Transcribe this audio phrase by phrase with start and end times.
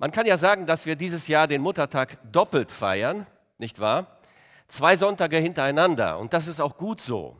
[0.00, 3.26] Man kann ja sagen, dass wir dieses Jahr den Muttertag doppelt feiern,
[3.58, 4.06] nicht wahr?
[4.66, 7.36] Zwei Sonntage hintereinander und das ist auch gut so.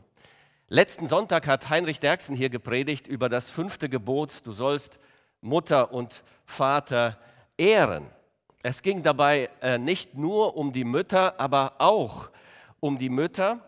[0.67, 4.99] Letzten Sonntag hat Heinrich Derksen hier gepredigt über das fünfte Gebot, du sollst
[5.41, 7.17] Mutter und Vater
[7.57, 8.05] ehren.
[8.61, 12.29] Es ging dabei äh, nicht nur um die Mütter, aber auch
[12.79, 13.59] um die Mütter.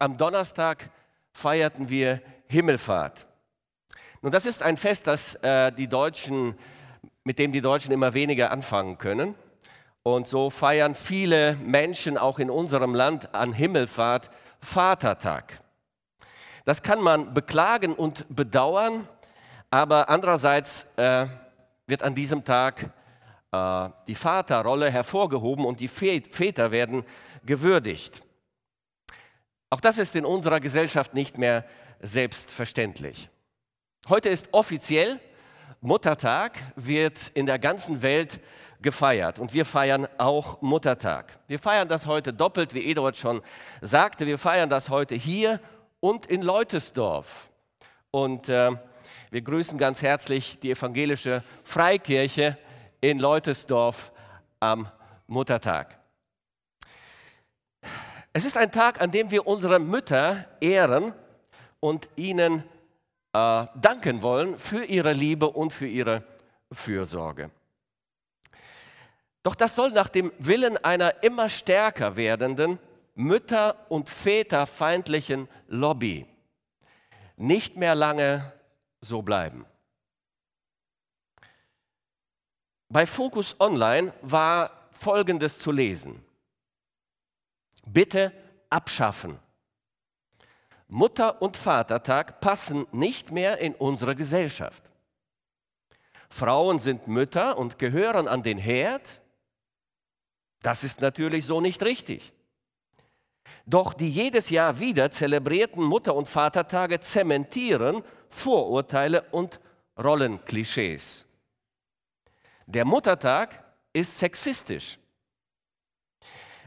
[0.00, 0.90] Am Donnerstag
[1.30, 3.28] feierten wir Himmelfahrt.
[4.22, 6.56] Nun, das ist ein Fest, das äh, die Deutschen,
[7.24, 9.34] mit dem die Deutschen immer weniger anfangen können.
[10.02, 15.60] Und so feiern viele Menschen auch in unserem Land an Himmelfahrt Vatertag.
[16.64, 19.06] Das kann man beklagen und bedauern,
[19.70, 21.26] aber andererseits äh,
[21.86, 22.90] wird an diesem Tag
[23.52, 27.04] äh, die Vaterrolle hervorgehoben und die Väter werden
[27.44, 28.22] gewürdigt.
[29.70, 31.64] Auch das ist in unserer Gesellschaft nicht mehr
[32.00, 33.28] selbstverständlich.
[34.08, 35.20] Heute ist offiziell
[35.80, 38.40] Muttertag, wird in der ganzen Welt
[38.82, 41.38] gefeiert und wir feiern auch Muttertag.
[41.46, 43.42] Wir feiern das heute doppelt, wie Eduard schon
[43.80, 44.26] sagte.
[44.26, 45.60] Wir feiern das heute hier
[46.00, 47.50] und in Leutesdorf.
[48.10, 48.72] Und äh,
[49.30, 52.58] wir grüßen ganz herzlich die evangelische Freikirche
[53.00, 54.12] in Leutesdorf
[54.58, 54.88] am
[55.26, 55.98] Muttertag.
[58.32, 61.12] Es ist ein Tag, an dem wir unsere Mütter ehren
[61.80, 62.64] und ihnen
[63.32, 66.24] äh, danken wollen für ihre Liebe und für ihre
[66.72, 67.50] Fürsorge.
[69.42, 72.78] Doch das soll nach dem Willen einer immer stärker werdenden
[73.14, 76.26] mütter- und väterfeindlichen Lobby
[77.36, 78.52] nicht mehr lange
[79.00, 79.64] so bleiben.
[82.88, 86.24] Bei Focus Online war Folgendes zu lesen.
[87.86, 88.32] Bitte
[88.68, 89.38] abschaffen.
[90.90, 94.90] Mutter- und Vatertag passen nicht mehr in unsere Gesellschaft.
[96.28, 99.20] Frauen sind Mütter und gehören an den Herd.
[100.62, 102.32] Das ist natürlich so nicht richtig.
[103.66, 109.60] Doch die jedes Jahr wieder zelebrierten Mutter- und Vatertage zementieren Vorurteile und
[109.96, 111.24] Rollenklischees.
[112.66, 114.98] Der Muttertag ist sexistisch.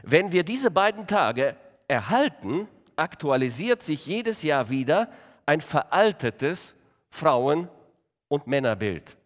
[0.02, 1.56] Wenn wir diese beiden Tage
[1.88, 5.10] erhalten, aktualisiert sich jedes Jahr wieder
[5.46, 6.74] ein veraltetes
[7.10, 7.68] Frauen-
[8.28, 9.16] und Männerbild.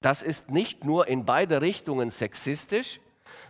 [0.00, 2.98] Das ist nicht nur in beide Richtungen sexistisch,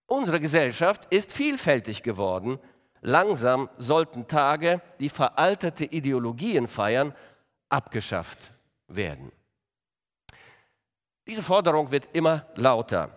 [0.07, 2.59] Unsere Gesellschaft ist vielfältig geworden.
[3.01, 7.15] Langsam sollten Tage, die veraltete Ideologien feiern,
[7.75, 8.53] abgeschafft
[8.87, 9.33] werden.
[11.27, 13.11] Diese Forderung wird immer lauter.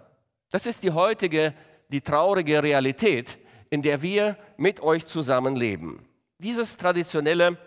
[0.50, 1.54] Das ist die heutige,
[1.90, 3.38] die traurige Realität,
[3.70, 6.08] in der wir mit euch zusammenleben.
[6.40, 7.58] Dieses traditionelle,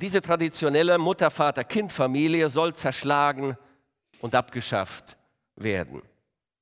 [0.00, 3.56] diese traditionelle Mutter-Vater-Kind-Familie soll zerschlagen
[4.20, 5.16] und abgeschafft
[5.56, 6.02] werden.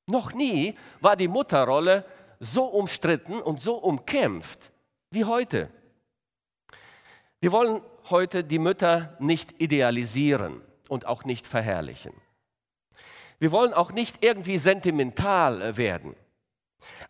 [0.07, 2.05] Noch nie war die Mutterrolle
[2.41, 4.71] so umstritten und so umkämpft
[5.11, 5.71] wie heute.
[7.45, 12.15] Wir wollen heute die Mütter nicht idealisieren und auch nicht verherrlichen.
[13.39, 16.17] Wir wollen auch nicht irgendwie sentimental werden.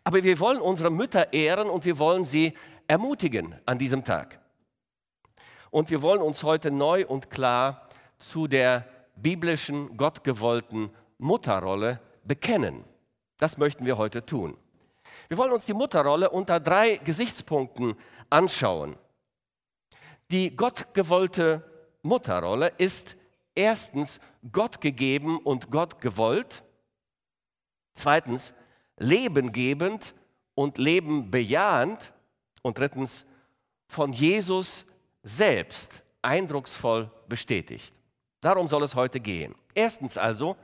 [0.03, 2.53] Aber wir wollen unsere Mütter ehren und wir wollen sie
[2.85, 4.41] ermutigen an diesem Tag.
[5.71, 7.87] Und wir wollen uns heute neu und klar
[8.17, 8.85] zu der
[9.15, 12.83] biblischen, gottgewollten Mutterrolle bekennen.
[13.37, 14.57] Das möchten wir heute tun.
[15.29, 17.95] Wir wollen uns die Mutterrolle unter drei Gesichtspunkten
[18.29, 18.97] anschauen.
[20.31, 21.63] Die gottgewollte
[22.01, 23.15] Mutterrolle ist
[23.53, 24.19] erstens
[24.51, 26.63] Gott gegeben und Gott gewollt.
[27.93, 28.53] Zweitens
[28.97, 30.13] lebengebend
[30.55, 32.13] und Leben bejahend.
[32.61, 33.25] Und drittens
[33.87, 34.87] von Jesus
[35.21, 37.93] selbst eindrucksvoll bestätigt.
[38.41, 39.53] Darum soll es heute gehen.
[39.75, 40.55] Erstens also,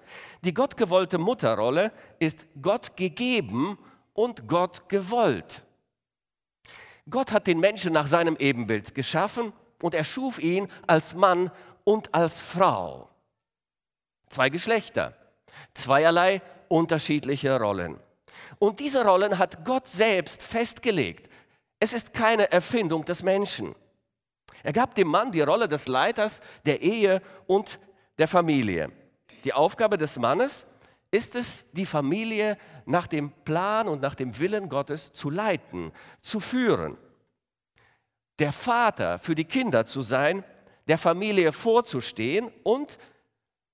[0.43, 3.77] die gottgewollte Mutterrolle ist Gott gegeben
[4.13, 5.63] und Gott gewollt.
[7.09, 11.51] Gott hat den Menschen nach seinem Ebenbild geschaffen und er schuf ihn als Mann
[11.83, 13.09] und als Frau.
[14.29, 15.15] Zwei Geschlechter,
[15.73, 17.99] zweierlei unterschiedliche Rollen.
[18.59, 21.29] Und diese Rollen hat Gott selbst festgelegt.
[21.79, 23.75] Es ist keine Erfindung des Menschen.
[24.63, 27.79] Er gab dem Mann die Rolle des Leiters der Ehe und
[28.17, 28.91] der Familie.
[29.43, 30.67] Die Aufgabe des Mannes
[31.11, 35.91] ist es, die Familie nach dem Plan und nach dem Willen Gottes zu leiten,
[36.21, 36.97] zu führen.
[38.39, 40.43] Der Vater für die Kinder zu sein,
[40.87, 42.97] der Familie vorzustehen und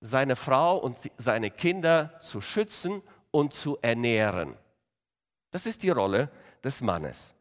[0.01, 3.01] seine Frau und seine Kinder zu schützen
[3.31, 4.55] und zu ernähren.
[5.51, 6.29] Das ist die Rolle
[6.63, 7.33] des Mannes.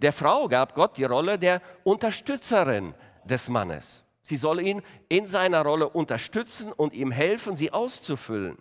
[0.00, 2.94] Der Frau gab Gott die Rolle der Unterstützerin
[3.24, 4.04] des Mannes.
[4.22, 8.58] Sie soll ihn in seiner Rolle unterstützen und ihm helfen, sie auszufüllen.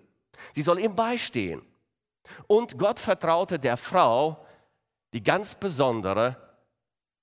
[0.54, 1.62] Sie soll ihm beistehen.
[2.48, 4.46] Und Gott vertraute der Frau
[5.14, 6.36] die ganz besondere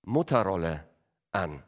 [0.02, 0.84] Mutterrolle
[1.32, 1.62] an.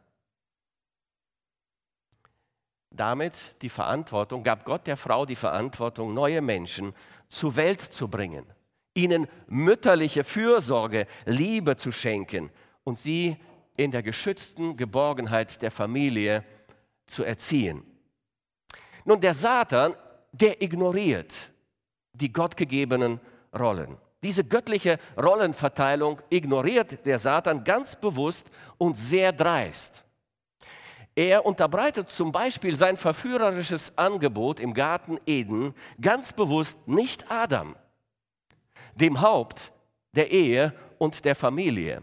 [2.91, 6.94] Damit die Verantwortung, gab Gott der Frau die Verantwortung, neue Menschen
[7.29, 8.47] zur Welt zu bringen,
[8.94, 12.50] ihnen mütterliche Fürsorge, Liebe zu schenken
[12.85, 13.37] und sie
[13.76, 16.44] in der geschützten Geborgenheit der Familie
[17.06, 17.82] zu erziehen.
[19.05, 19.94] Nun, der Satan,
[20.40, 21.34] der ignoriert
[22.12, 23.20] die gottgegebenen
[23.56, 23.96] Rollen.
[24.22, 30.04] Diese göttliche Rollenverteilung ignoriert der Satan ganz bewusst und sehr dreist.
[31.14, 37.76] Er unterbreitet zum Beispiel sein verführerisches Angebot im Garten Eden ganz bewusst nicht Adam,
[38.94, 39.72] dem Haupt
[40.16, 42.02] der Ehe und der Familie.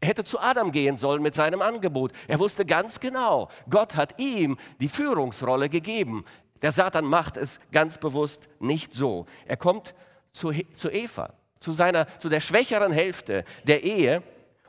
[0.00, 2.12] Er hätte zu Adam gehen sollen mit seinem Angebot.
[2.26, 6.24] Er wusste ganz genau, Gott hat ihm die Führungsrolle gegeben.
[6.62, 9.26] Der Satan macht es ganz bewusst nicht so.
[9.46, 9.94] Er kommt
[10.32, 14.22] zu, zu Eva, zu, seiner, zu der schwächeren Hälfte der Ehe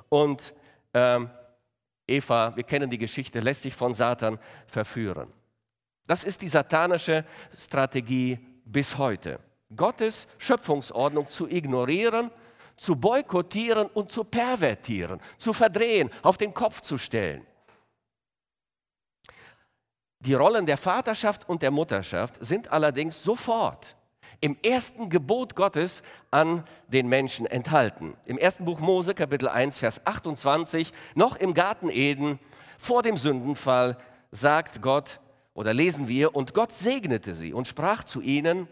[0.09, 0.53] und
[0.93, 1.29] ähm,
[2.07, 5.29] Eva, wir kennen die Geschichte, lässt sich von Satan verführen.
[6.07, 7.25] Das ist die satanische
[7.57, 9.39] Strategie bis heute.
[9.75, 12.31] Gottes Schöpfungsordnung zu ignorieren,
[12.75, 17.45] zu boykottieren und zu pervertieren, zu verdrehen, auf den Kopf zu stellen.
[20.21, 23.95] Die Rollen der Vaterschaft und der Mutterschaft sind allerdings sofort
[24.39, 28.15] im ersten Gebot Gottes an den Menschen enthalten.
[28.25, 32.39] Im ersten Buch Mose, Kapitel 1, Vers 28, noch im Garten Eden,
[32.77, 33.97] vor dem Sündenfall,
[34.31, 35.19] sagt Gott,
[35.53, 38.67] oder lesen wir, und Gott segnete sie und sprach zu ihnen,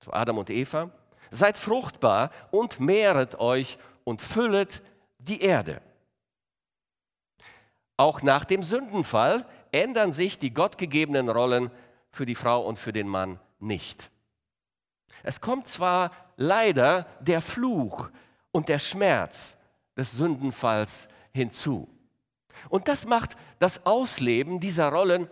[0.00, 0.90] zu Adam und Eva,
[1.30, 4.82] seid fruchtbar und mehret euch und füllet
[5.18, 5.80] die Erde.
[7.96, 11.70] Auch nach dem Sündenfall ändern sich die gottgegebenen Rollen
[12.10, 14.10] für die Frau und für den Mann nicht.
[15.22, 18.10] Es kommt zwar leider der Fluch
[18.52, 19.56] und der Schmerz
[19.96, 21.88] des Sündenfalls hinzu.
[22.68, 25.28] Und das macht das Ausleben dieser Rollen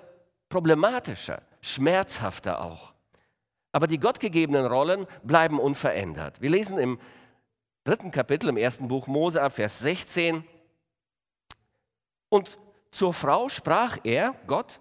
[0.49, 2.95] problematischer, schmerzhafter auch.
[3.73, 6.41] Aber die gottgegebenen Rollen bleiben unverändert.
[6.41, 6.99] Wir lesen im
[7.85, 10.45] dritten Kapitel im ersten Buch Mose ab Vers 16.
[12.29, 12.59] Und
[12.99, 14.81] zur Frau sprach er, Gott,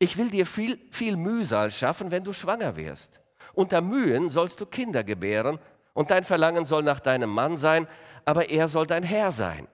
[0.00, 3.20] ich will dir viel, viel Mühsal schaffen, wenn du schwanger wirst.
[3.54, 5.60] Unter Mühen sollst du Kinder gebären
[5.94, 7.86] und dein Verlangen soll nach deinem Mann sein,
[8.24, 9.68] aber er soll dein Herr sein.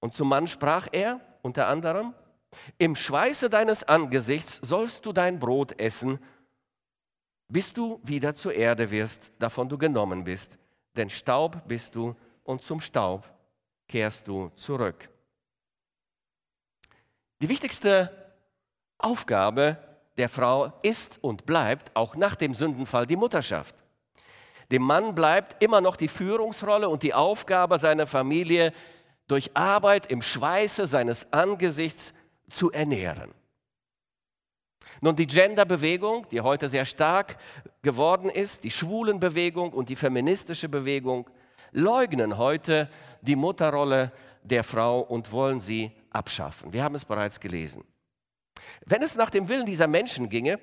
[0.00, 2.14] Und zum Mann sprach er unter anderem,
[2.78, 6.18] im Schweiße deines Angesichts sollst du dein Brot essen,
[7.48, 10.56] bis du wieder zur Erde wirst, davon du genommen bist.
[10.96, 13.30] Denn Staub bist du und zum Staub
[13.86, 15.10] kehrst du zurück.
[17.40, 18.10] Die wichtigste
[18.98, 19.76] Aufgabe
[20.16, 23.76] der Frau ist und bleibt auch nach dem Sündenfall die Mutterschaft.
[24.72, 28.72] Dem Mann bleibt immer noch die Führungsrolle und die Aufgabe seiner Familie
[29.28, 32.12] durch Arbeit im Schweiße seines Angesichts
[32.50, 33.32] zu ernähren.
[35.00, 37.36] Nun, die Genderbewegung, die heute sehr stark
[37.82, 41.30] geworden ist, die Schwulenbewegung und die feministische Bewegung,
[41.70, 42.90] leugnen heute
[43.20, 44.10] die Mutterrolle
[44.42, 46.72] der Frau und wollen sie abschaffen.
[46.72, 47.84] Wir haben es bereits gelesen.
[48.84, 50.58] Wenn es nach dem Willen dieser Menschen ginge,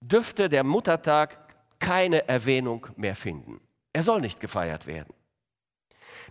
[0.00, 3.60] dürfte der Muttertag keine Erwähnung mehr finden.
[3.92, 5.14] Er soll nicht gefeiert werden.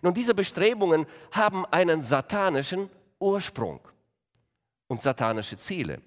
[0.01, 3.79] Nun, diese Bestrebungen haben einen satanischen Ursprung
[4.87, 6.01] und satanische Ziele.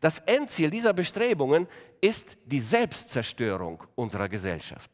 [0.00, 1.68] Das Endziel dieser Bestrebungen
[2.00, 4.90] ist die Selbstzerstörung unserer Gesellschaft.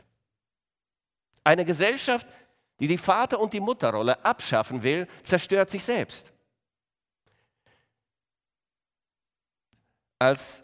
[1.44, 2.26] Eine Gesellschaft,
[2.80, 6.32] die die Vater- und die Mutterrolle abschaffen will, zerstört sich selbst.
[10.20, 10.62] Als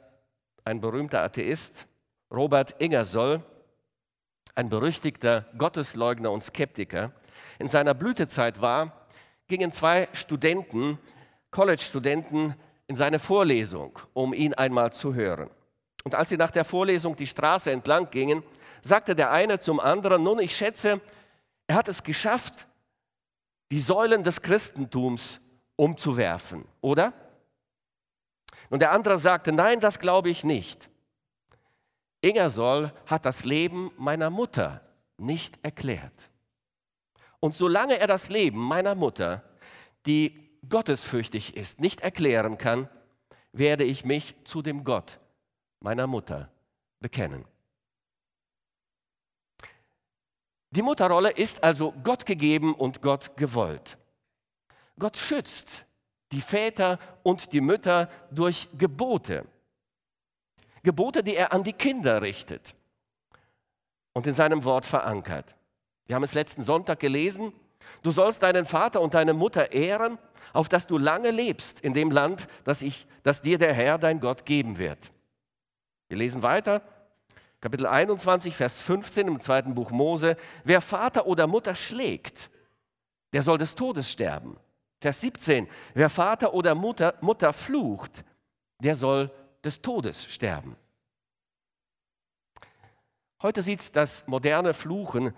[0.64, 1.86] ein berühmter Atheist,
[2.30, 3.42] Robert Ingersoll,
[4.54, 7.12] ein berüchtigter Gottesleugner und Skeptiker,
[7.58, 9.06] in seiner Blütezeit war,
[9.48, 10.98] gingen zwei Studenten
[11.50, 12.54] College-Studenten
[12.86, 15.48] in seine Vorlesung, um ihn einmal zu hören.
[16.04, 18.42] Und als sie nach der Vorlesung die Straße entlang gingen,
[18.82, 21.00] sagte der eine zum anderen, nun, ich schätze,
[21.66, 22.66] er hat es geschafft,
[23.72, 25.40] die Säulen des Christentums
[25.76, 27.14] umzuwerfen, oder?
[28.70, 30.90] Und der andere sagte, nein, das glaube ich nicht.
[32.20, 34.80] Ingersoll hat das Leben meiner Mutter
[35.18, 36.30] nicht erklärt.
[37.40, 39.42] Und solange er das Leben meiner Mutter,
[40.06, 42.88] die gottesfürchtig ist, nicht erklären kann,
[43.52, 45.18] werde ich mich zu dem Gott
[45.80, 46.50] meiner Mutter
[47.00, 47.44] bekennen.
[50.70, 53.96] Die Mutterrolle ist also Gott gegeben und Gott gewollt.
[54.98, 55.85] Gott schützt
[56.32, 59.46] die Väter und die Mütter durch Gebote.
[60.82, 62.74] Gebote, die er an die Kinder richtet
[64.12, 65.54] und in seinem Wort verankert.
[66.06, 67.52] Wir haben es letzten Sonntag gelesen.
[68.02, 70.18] Du sollst deinen Vater und deine Mutter ehren,
[70.52, 74.20] auf dass du lange lebst in dem Land, das, ich, das dir der Herr, dein
[74.20, 74.98] Gott, geben wird.
[76.08, 76.82] Wir lesen weiter.
[77.60, 80.36] Kapitel 21, Vers 15 im zweiten Buch Mose.
[80.64, 82.50] Wer Vater oder Mutter schlägt,
[83.32, 84.56] der soll des Todes sterben.
[85.06, 85.68] Vers 17.
[85.94, 88.24] Wer Vater oder Mutter, Mutter flucht,
[88.82, 89.30] der soll
[89.62, 90.74] des Todes sterben.
[93.40, 95.32] Heute sieht das moderne Fluchen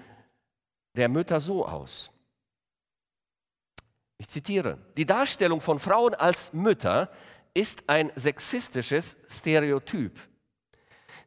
[0.97, 2.11] der Mütter so aus.
[4.17, 7.11] Ich zitiere, die Darstellung von Frauen als Mütter
[7.53, 10.19] ist ein sexistisches Stereotyp.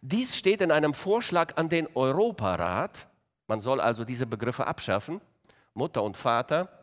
[0.02, 3.08] Dies steht in einem Vorschlag an den Europarat,
[3.46, 5.22] man soll also diese Begriffe abschaffen,
[5.76, 6.81] Mutter und Vater,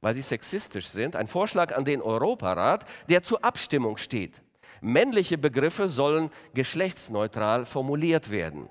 [0.00, 4.42] weil sie sexistisch sind, ein Vorschlag an den Europarat, der zur Abstimmung steht.
[4.80, 8.68] Männliche Begriffe sollen geschlechtsneutral formuliert werden.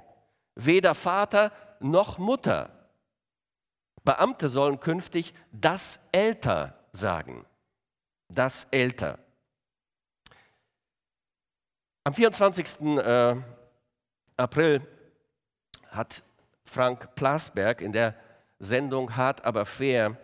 [0.55, 2.77] Weder Vater noch Mutter
[4.07, 7.46] Beamte sollen künftig das älter sagen.
[8.29, 9.19] Das älter.
[12.05, 12.79] Am 24.
[13.00, 13.36] Äh,
[14.38, 14.88] April
[15.89, 16.24] hat
[16.63, 18.15] Frank Plasberg in der
[18.60, 20.15] Sendung Hart aber fair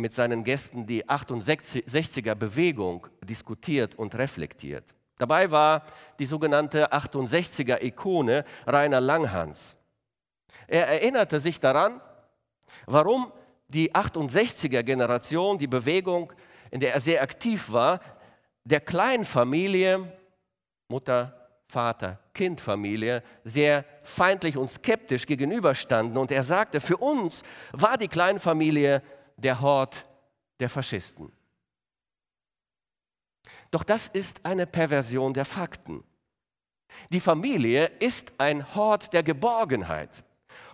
[0.00, 4.84] mit seinen Gästen die 68er Bewegung diskutiert und reflektiert.
[5.18, 5.84] Dabei war
[6.18, 9.76] die sogenannte 68er Ikone Rainer Langhans.
[10.66, 12.00] Er erinnerte sich daran,
[12.86, 13.32] Warum
[13.68, 16.32] die 68er Generation, die Bewegung,
[16.70, 18.00] in der er sehr aktiv war,
[18.64, 20.12] der Kleinfamilie,
[20.88, 26.18] Mutter, Vater, Kindfamilie, sehr feindlich und skeptisch gegenüberstanden.
[26.18, 27.42] Und er sagte, für uns
[27.72, 29.02] war die Kleinfamilie
[29.42, 30.06] der Hort
[30.58, 31.32] der Faschisten.
[33.70, 36.04] Doch das ist eine Perversion der Fakten.
[37.10, 40.24] Die Familie ist ein Hort der Geborgenheit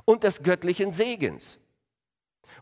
[0.04, 1.58] und des göttlichen Segens.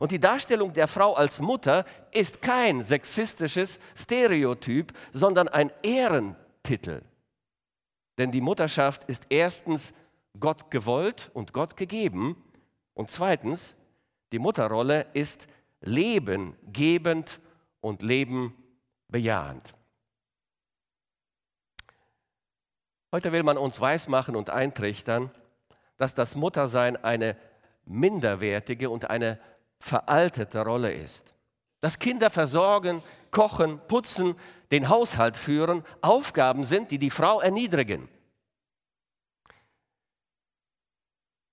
[0.00, 7.02] Und die Darstellung der Frau als Mutter ist kein sexistisches Stereotyp, sondern ein Ehrentitel.
[8.18, 9.92] Denn die Mutterschaft ist erstens
[10.38, 12.36] Gott gewollt und Gott gegeben
[12.94, 13.76] und zweitens,
[14.32, 15.46] die Mutterrolle ist
[15.84, 17.40] Leben gebend
[17.80, 18.54] und Leben
[19.08, 19.74] bejahend.
[23.12, 25.30] Heute will man uns weismachen und eintrichtern,
[25.98, 27.36] dass das Muttersein eine
[27.84, 29.38] minderwertige und eine
[29.78, 31.34] veraltete Rolle ist.
[31.80, 34.34] Dass Kinder versorgen, kochen, putzen,
[34.70, 38.08] den Haushalt führen, Aufgaben sind, die die Frau erniedrigen.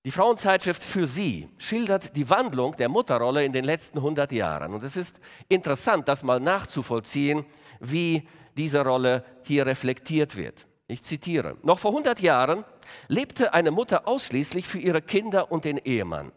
[0.03, 4.73] Die Frauenzeitschrift für sie schildert die Wandlung der Mutterrolle in den letzten 100 Jahren.
[4.73, 7.45] Und es ist interessant, das mal nachzuvollziehen,
[7.79, 8.27] wie
[8.57, 10.67] diese Rolle hier reflektiert wird.
[10.87, 12.65] Ich zitiere, noch vor 100 Jahren
[13.07, 16.31] lebte eine Mutter ausschließlich für ihre Kinder und den Ehemann.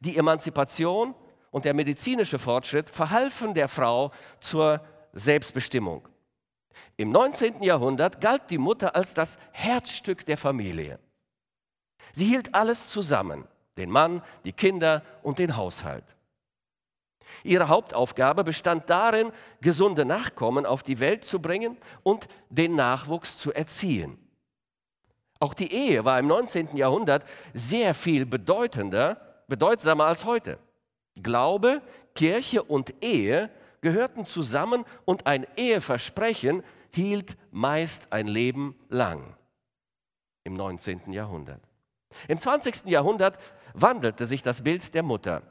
[0.00, 1.14] Die Emanzipation
[1.50, 4.10] und der medizinische Fortschritt verhalfen der Frau
[4.40, 6.08] zur Selbstbestimmung.
[6.96, 7.62] Im 19.
[7.62, 10.98] Jahrhundert galt die Mutter als das Herzstück der Familie.
[12.12, 16.04] Sie hielt alles zusammen, den Mann, die Kinder und den Haushalt.
[17.44, 23.52] Ihre Hauptaufgabe bestand darin, gesunde Nachkommen auf die Welt zu bringen und den Nachwuchs zu
[23.52, 24.18] erziehen.
[25.40, 26.76] Auch die Ehe war im 19.
[26.76, 30.58] Jahrhundert sehr viel bedeutender bedeutsamer als heute.
[31.20, 31.82] Glaube,
[32.14, 33.50] Kirche und Ehe
[33.80, 36.62] gehörten zusammen und ein Eheversprechen
[36.94, 39.36] hielt meist ein Leben lang
[40.44, 41.12] im 19.
[41.12, 41.71] Jahrhundert.
[42.28, 42.86] Im 20.
[42.86, 43.38] Jahrhundert
[43.74, 45.42] wandelte sich das Bild der Mutter.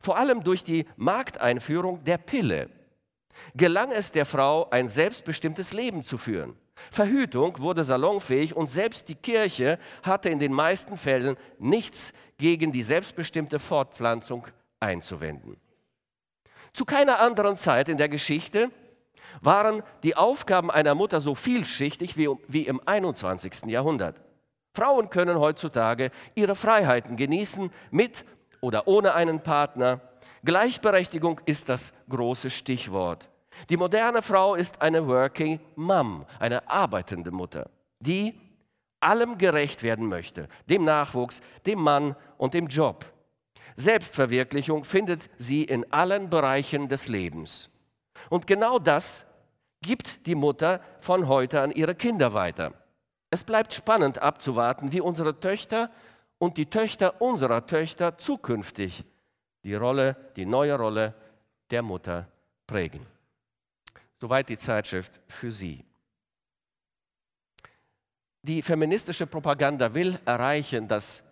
[0.00, 2.70] Vor allem durch die Markteinführung der Pille
[3.54, 6.56] gelang es der Frau, ein selbstbestimmtes Leben zu führen.
[6.90, 12.82] Verhütung wurde salonfähig und selbst die Kirche hatte in den meisten Fällen nichts gegen die
[12.82, 14.46] selbstbestimmte Fortpflanzung
[14.80, 15.56] einzuwenden.
[16.72, 18.70] Zu keiner anderen Zeit in der Geschichte
[19.40, 23.66] waren die Aufgaben einer Mutter so vielschichtig wie, wie im 21.
[23.66, 24.20] Jahrhundert.
[24.78, 28.24] Frauen können heutzutage ihre Freiheiten genießen, mit
[28.60, 30.00] oder ohne einen Partner.
[30.44, 33.28] Gleichberechtigung ist das große Stichwort.
[33.70, 38.38] Die moderne Frau ist eine Working Mom, eine arbeitende Mutter, die
[39.00, 43.04] allem gerecht werden möchte, dem Nachwuchs, dem Mann und dem Job.
[43.74, 47.68] Selbstverwirklichung findet sie in allen Bereichen des Lebens.
[48.30, 49.26] Und genau das
[49.82, 52.72] gibt die Mutter von heute an ihre Kinder weiter.
[53.30, 55.90] Es bleibt spannend abzuwarten, wie unsere Töchter
[56.38, 59.04] und die Töchter unserer Töchter zukünftig
[59.64, 61.14] die Rolle, die neue Rolle
[61.70, 62.28] der Mutter
[62.66, 63.06] prägen.
[64.20, 65.84] Soweit die Zeitschrift für Sie.
[68.42, 71.22] Die feministische Propaganda will erreichen, dass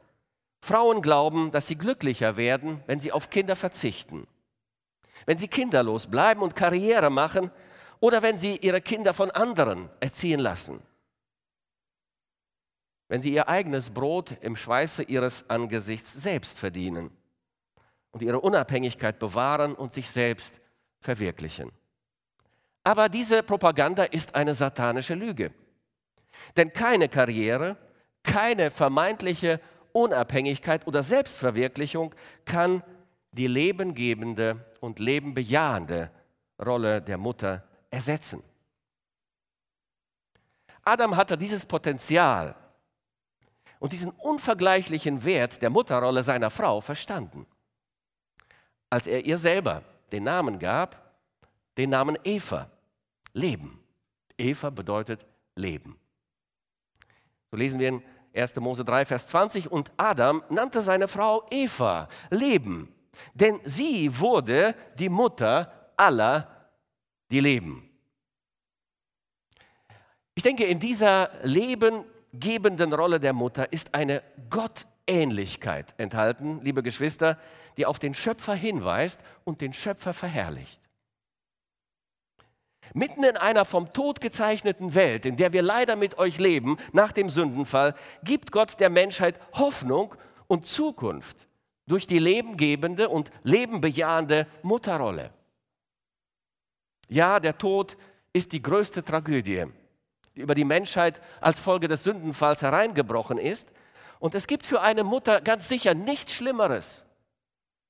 [0.61, 4.27] Frauen glauben, dass sie glücklicher werden, wenn sie auf Kinder verzichten,
[5.25, 7.51] wenn sie kinderlos bleiben und Karriere machen
[8.01, 10.83] oder wenn sie ihre Kinder von anderen erziehen lassen,
[13.09, 17.11] wenn sie ihr eigenes Brot im Schweiße ihres Angesichts selbst verdienen
[18.11, 20.61] und ihre Unabhängigkeit bewahren und sich selbst
[21.01, 21.71] verwirklichen.
[22.83, 25.53] Aber diese Propaganda ist eine satanische Lüge.
[26.57, 27.77] Denn keine Karriere,
[28.23, 29.61] keine vermeintliche
[29.93, 32.83] Unabhängigkeit oder Selbstverwirklichung kann
[33.33, 36.11] die lebengebende und lebenbejahende
[36.65, 38.43] Rolle der Mutter ersetzen.
[40.83, 42.55] Adam hatte dieses Potenzial
[43.79, 47.47] und diesen unvergleichlichen Wert der Mutterrolle seiner Frau verstanden,
[48.91, 51.15] als er ihr selber den Namen gab,
[51.77, 52.71] den Namen Eva,
[53.33, 53.83] Leben.
[54.39, 55.99] Eva bedeutet Leben.
[57.51, 58.03] So lesen wir in
[58.35, 58.57] 1.
[58.57, 62.93] Mose 3, Vers 20, und Adam nannte seine Frau Eva, Leben,
[63.35, 66.71] denn sie wurde die Mutter aller,
[67.31, 67.89] die leben.
[70.35, 71.31] Ich denke, in dieser
[72.33, 77.39] lebengebenden Rolle der Mutter ist eine Gottähnlichkeit enthalten, liebe Geschwister,
[77.77, 80.81] die auf den Schöpfer hinweist und den Schöpfer verherrlicht.
[82.95, 87.13] Mitten in einer vom Tod gezeichneten Welt, in der wir leider mit euch leben, nach
[87.13, 90.15] dem Sündenfall, gibt Gott der Menschheit Hoffnung
[90.47, 91.47] und Zukunft
[91.87, 95.33] durch die lebengebende und lebenbejahende Mutterrolle.
[97.09, 97.97] Ja, der Tod
[98.33, 99.86] ist die größte Tragödie, die
[100.37, 103.69] über die Menschheit als Folge des Sündenfalls hereingebrochen ist.
[104.19, 107.05] Und es gibt für eine Mutter ganz sicher nichts Schlimmeres,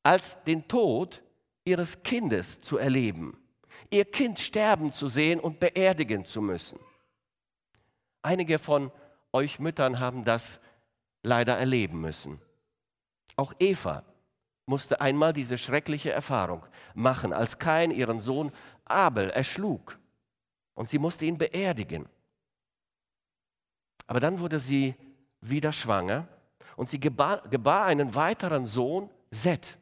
[0.03, 1.23] als den Tod
[1.65, 3.39] ihres Kindes zu erleben
[3.91, 6.79] ihr Kind sterben zu sehen und beerdigen zu müssen.
[8.23, 8.91] Einige von
[9.33, 10.61] euch Müttern haben das
[11.23, 12.41] leider erleben müssen.
[13.37, 14.03] Auch Eva
[14.67, 18.51] musste einmal diese schreckliche Erfahrung machen, als Kain ihren Sohn
[18.85, 19.99] Abel erschlug
[20.75, 22.09] und sie musste ihn beerdigen.
[24.07, 24.95] Aber dann wurde sie
[25.41, 26.29] wieder schwanger
[26.77, 29.79] und sie gebar, gebar einen weiteren Sohn, Seth.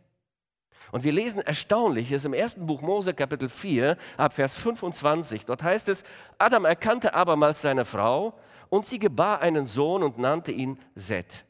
[0.93, 5.47] Und wir lesen Erstaunliches im ersten Buch Mose Kapitel 4 ab Vers 25.
[5.47, 6.05] Dort heißt es,
[6.39, 11.45] Adam erkannte abermals seine Frau und sie gebar einen Sohn und nannte ihn Seth.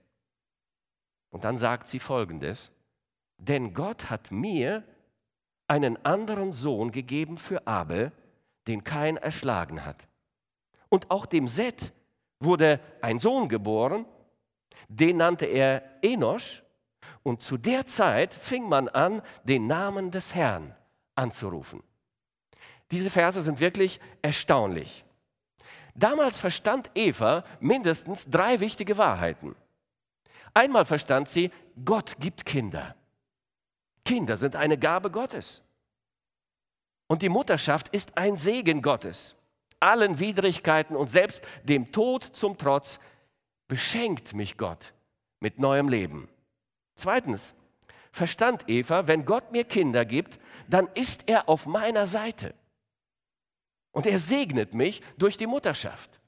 [1.30, 2.70] Und dann sagt sie folgendes,
[3.38, 4.84] denn Gott hat mir
[5.66, 8.12] einen anderen Sohn gegeben für Abel,
[8.66, 10.06] den kein erschlagen hat.
[10.88, 11.92] Und auch dem Seth
[12.44, 14.06] wurde ein Sohn geboren,
[14.88, 16.62] den nannte er Enosch
[17.22, 20.74] und zu der Zeit fing man an, den Namen des Herrn
[21.14, 21.82] anzurufen.
[22.90, 25.04] Diese Verse sind wirklich erstaunlich.
[25.94, 29.54] Damals verstand Eva mindestens drei wichtige Wahrheiten.
[30.52, 31.50] Einmal verstand sie,
[31.84, 32.94] Gott gibt Kinder.
[34.04, 35.62] Kinder sind eine Gabe Gottes.
[37.06, 39.34] Und die Mutterschaft ist ein Segen Gottes.
[39.80, 42.98] Allen Widrigkeiten und selbst dem Tod zum Trotz
[43.68, 44.94] beschenkt mich Gott
[45.40, 46.28] mit neuem Leben.
[46.94, 47.54] Zweitens,
[48.12, 52.54] verstand Eva, wenn Gott mir Kinder gibt, dann ist er auf meiner Seite.
[53.92, 56.20] Und er segnet mich durch die Mutterschaft.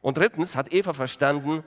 [0.00, 1.64] Und drittens hat Eva verstanden,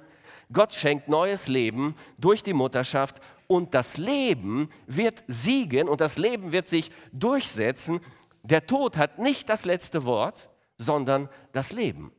[0.52, 6.52] Gott schenkt neues Leben durch die Mutterschaft und das Leben wird siegen und das Leben
[6.52, 8.00] wird sich durchsetzen.
[8.44, 12.12] Der Tod hat nicht das letzte Wort, sondern das Leben.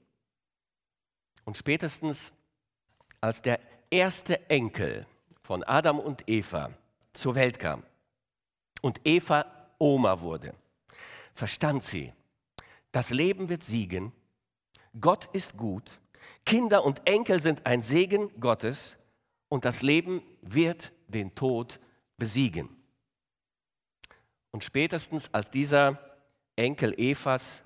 [1.45, 2.31] Und spätestens
[3.21, 3.59] als der
[3.91, 5.07] erste Enkel
[5.43, 6.71] von Adam und Eva
[7.13, 7.83] zur Welt kam
[8.83, 9.45] und Eva
[9.79, 10.55] Oma wurde,
[11.35, 12.13] verstand sie,
[12.93, 14.13] das Leben wird siegen,
[15.01, 16.01] Gott ist gut,
[16.45, 18.97] Kinder und Enkel sind ein Segen Gottes
[19.49, 21.81] und das Leben wird den Tod
[22.17, 22.69] besiegen.
[24.51, 25.99] Und spätestens als dieser
[26.57, 27.63] Enkel Evas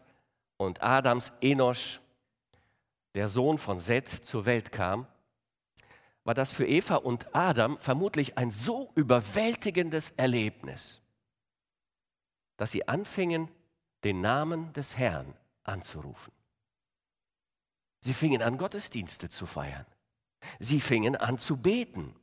[0.56, 2.00] und Adams Enosch,
[3.14, 5.06] der Sohn von Seth, zur Welt kam,
[6.24, 11.02] war das für Eva und Adam vermutlich ein so überwältigendes Erlebnis,
[12.56, 13.48] dass sie anfingen,
[14.04, 16.32] den Namen des Herrn anzurufen.
[18.00, 19.86] Sie fingen an, Gottesdienste zu feiern.
[20.58, 22.14] Sie fingen an zu beten.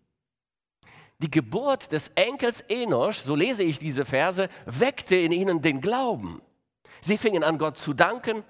[1.18, 6.42] Die Geburt des Enkels Enosch, so lese ich diese Verse, weckte in ihnen den Glauben.
[7.00, 8.44] Sie fingen an, Gott zu danken,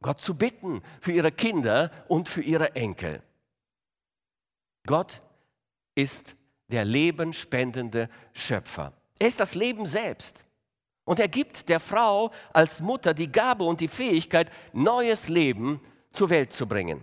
[0.00, 3.22] Gott zu bitten für ihre Kinder und für ihre Enkel.
[4.86, 5.20] Gott
[5.94, 6.36] ist
[6.68, 8.92] der lebenspendende Schöpfer.
[9.18, 10.44] Er ist das Leben selbst.
[11.04, 15.80] Und er gibt der Frau als Mutter die Gabe und die Fähigkeit, neues Leben
[16.12, 17.02] zur Welt zu bringen.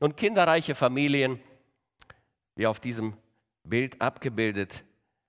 [0.00, 1.40] Nun, kinderreiche Familien,
[2.56, 3.16] wie auf diesem
[3.62, 4.84] Bild abgebildet,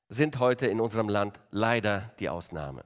[0.10, 2.84] sind heute in unserem Land leider die Ausnahme.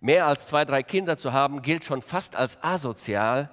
[0.00, 3.50] Mehr als zwei, drei Kinder zu haben, gilt schon fast als asozial,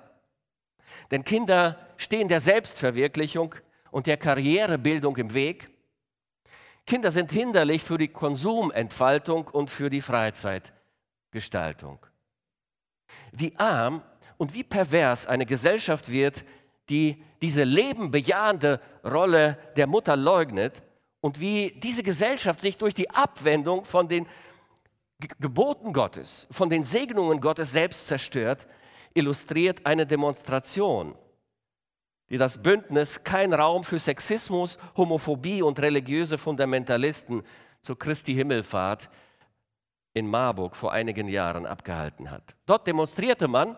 [1.11, 3.55] denn Kinder stehen der Selbstverwirklichung
[3.91, 5.69] und der Karrierebildung im Weg.
[6.85, 12.05] Kinder sind hinderlich für die Konsumentfaltung und für die Freizeitgestaltung.
[13.31, 14.01] Wie arm
[14.37, 16.43] und wie pervers eine Gesellschaft wird,
[16.89, 20.83] die diese lebenbejahende Rolle der Mutter leugnet
[21.21, 24.27] und wie diese Gesellschaft sich durch die Abwendung von den
[25.39, 28.67] Geboten Gottes, von den Segnungen Gottes selbst zerstört,
[29.13, 31.15] illustriert eine Demonstration,
[32.29, 37.43] die das Bündnis Kein Raum für Sexismus, Homophobie und religiöse Fundamentalisten
[37.81, 39.09] zur Christi Himmelfahrt
[40.13, 42.55] in Marburg vor einigen Jahren abgehalten hat.
[42.65, 43.75] Dort demonstrierte man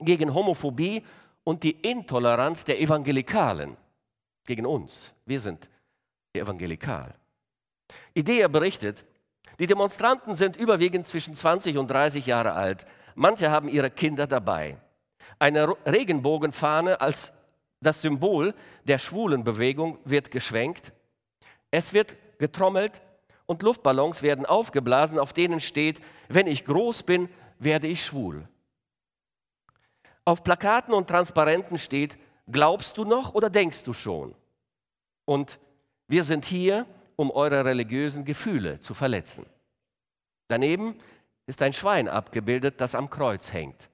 [0.00, 1.04] gegen Homophobie
[1.44, 3.76] und die Intoleranz der Evangelikalen
[4.46, 5.12] gegen uns.
[5.26, 5.68] Wir sind
[6.32, 7.14] evangelikal.
[8.14, 9.04] Idea berichtet,
[9.60, 12.86] die Demonstranten sind überwiegend zwischen 20 und 30 Jahre alt.
[13.14, 14.78] Manche haben ihre Kinder dabei.
[15.38, 17.32] Eine Regenbogenfahne als
[17.80, 20.92] das Symbol der schwulen Bewegung wird geschwenkt.
[21.70, 23.02] Es wird getrommelt
[23.44, 28.48] und Luftballons werden aufgeblasen, auf denen steht, wenn ich groß bin, werde ich schwul.
[30.24, 32.16] Auf Plakaten und Transparenten steht,
[32.50, 34.34] glaubst du noch oder denkst du schon?
[35.26, 35.60] Und
[36.08, 36.86] wir sind hier,
[37.20, 39.44] um eure religiösen Gefühle zu verletzen.
[40.48, 40.96] Daneben
[41.46, 43.90] ist ein Schwein abgebildet, das am Kreuz hängt.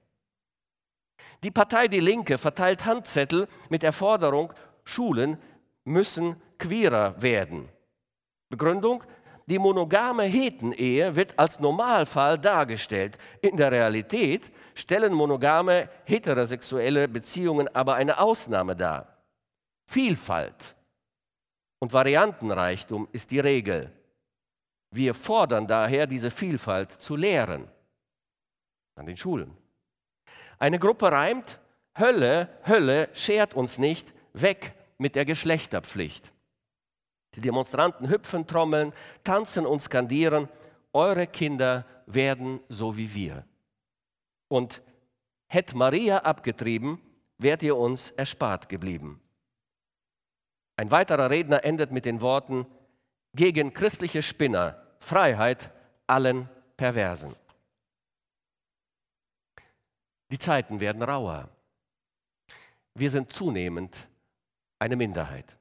[1.43, 4.53] Die Partei Die Linke verteilt Handzettel mit der Forderung,
[4.85, 5.37] Schulen
[5.83, 7.67] müssen queerer werden.
[8.47, 9.03] Begründung,
[9.45, 13.17] die monogame Hetenehe wird als Normalfall dargestellt.
[13.41, 19.17] In der Realität stellen monogame heterosexuelle Beziehungen aber eine Ausnahme dar.
[19.85, 20.76] Vielfalt
[21.79, 23.91] und Variantenreichtum ist die Regel.
[24.91, 27.67] Wir fordern daher, diese Vielfalt zu lehren
[28.95, 29.55] an den Schulen.
[30.59, 31.59] Eine Gruppe reimt,
[31.97, 36.31] Hölle, Hölle schert uns nicht, weg mit der Geschlechterpflicht.
[37.35, 40.49] Die Demonstranten hüpfen, trommeln, tanzen und skandieren,
[40.93, 43.45] eure Kinder werden so wie wir.
[44.47, 44.81] Und
[45.47, 46.99] hätte Maria abgetrieben,
[47.37, 49.21] wärt ihr uns erspart geblieben.
[50.77, 52.67] Ein weiterer Redner endet mit den Worten,
[53.33, 55.71] gegen christliche Spinner, Freiheit
[56.05, 57.35] allen Perversen.
[60.31, 61.49] Die Zeiten werden rauer.
[62.93, 64.07] Wir sind zunehmend
[64.79, 65.57] eine Minderheit.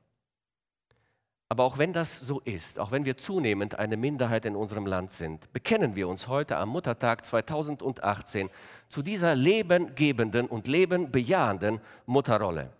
[1.48, 5.12] Aber auch wenn das so ist, auch wenn wir zunehmend eine Minderheit in unserem Land
[5.12, 8.50] sind, bekennen wir uns heute am Muttertag 2018
[8.88, 12.72] zu dieser lebengebenden und lebenbejahenden Mutterrolle.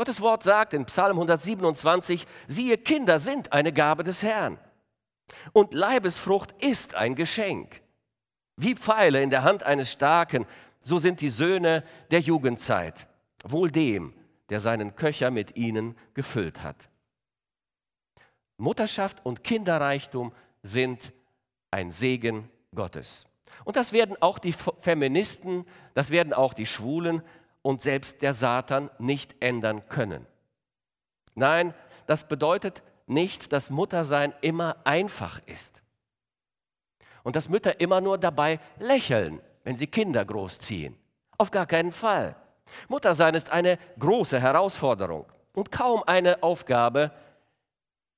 [0.00, 4.58] Gottes Wort sagt in Psalm 127, siehe, Kinder sind eine Gabe des Herrn
[5.52, 7.82] und Leibesfrucht ist ein Geschenk.
[8.56, 10.46] Wie Pfeile in der Hand eines Starken,
[10.82, 13.08] so sind die Söhne der Jugendzeit,
[13.44, 14.14] wohl dem,
[14.48, 16.88] der seinen Köcher mit ihnen gefüllt hat.
[18.56, 20.32] Mutterschaft und Kinderreichtum
[20.62, 21.12] sind
[21.70, 23.26] ein Segen Gottes.
[23.64, 27.20] Und das werden auch die Feministen, das werden auch die Schwulen
[27.62, 30.26] und selbst der Satan nicht ändern können.
[31.34, 31.74] Nein,
[32.06, 35.82] das bedeutet nicht, dass Muttersein immer einfach ist.
[37.22, 40.96] Und dass Mütter immer nur dabei lächeln, wenn sie Kinder großziehen.
[41.36, 42.36] Auf gar keinen Fall.
[42.88, 45.26] Muttersein ist eine große Herausforderung.
[45.52, 47.10] Und kaum eine Aufgabe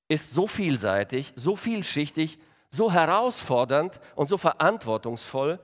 [0.09, 2.39] ist so vielseitig, so vielschichtig,
[2.71, 5.59] so herausfordernd und so verantwortungsvoll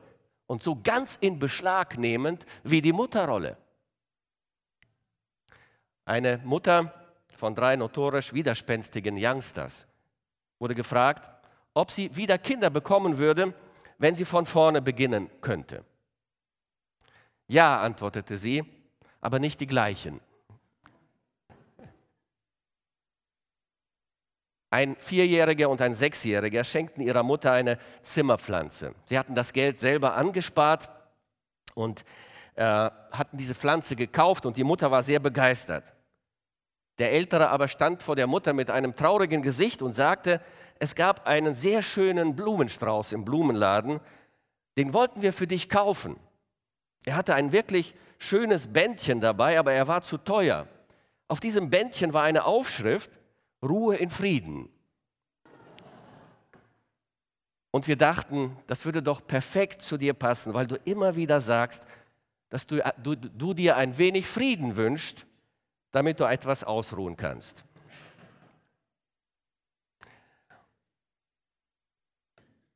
[0.47, 3.57] und so ganz in Beschlag nehmend wie die Mutterrolle.
[6.09, 6.95] Eine Mutter
[7.35, 9.87] von drei notorisch widerspenstigen Youngsters
[10.59, 11.29] wurde gefragt,
[11.75, 13.53] ob sie wieder Kinder bekommen würde,
[13.99, 15.85] wenn sie von vorne beginnen könnte.
[17.47, 18.65] Ja, antwortete sie,
[19.21, 20.23] aber nicht die gleichen.
[24.71, 28.95] Ein Vierjähriger und ein Sechsjähriger schenkten ihrer Mutter eine Zimmerpflanze.
[29.05, 30.89] Sie hatten das Geld selber angespart
[31.75, 32.03] und
[32.55, 35.93] äh, hatten diese Pflanze gekauft und die Mutter war sehr begeistert.
[36.99, 40.41] Der Ältere aber stand vor der Mutter mit einem traurigen Gesicht und sagte,
[40.81, 44.01] es gab einen sehr schönen Blumenstrauß im Blumenladen,
[44.77, 46.17] den wollten wir für dich kaufen.
[47.05, 50.67] Er hatte ein wirklich schönes Bändchen dabei, aber er war zu teuer.
[51.29, 53.19] Auf diesem Bändchen war eine Aufschrift,
[53.63, 54.69] Ruhe in Frieden.
[57.71, 61.85] Und wir dachten, das würde doch perfekt zu dir passen, weil du immer wieder sagst,
[62.49, 65.27] dass du, du, du dir ein wenig Frieden wünschst,
[65.91, 67.65] damit du etwas ausruhen kannst.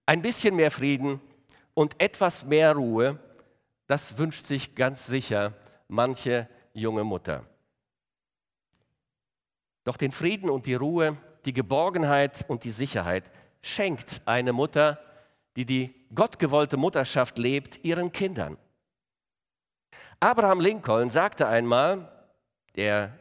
[0.07, 1.21] Ein bisschen mehr Frieden
[1.75, 3.19] und etwas mehr Ruhe,
[3.87, 5.55] das wünscht sich ganz sicher
[5.89, 7.47] manche junge Mutter.
[9.85, 13.31] Doch den Frieden und die Ruhe, die Geborgenheit und die Sicherheit
[13.63, 14.99] schenkt eine Mutter,
[15.57, 18.57] die die gottgewollte Mutterschaft lebt, ihren Kindern.
[20.21, 22.22] Abraham Lincoln sagte einmal,
[22.77, 23.13] der